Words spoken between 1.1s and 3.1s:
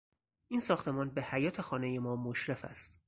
حیاط خانه ما مشرف است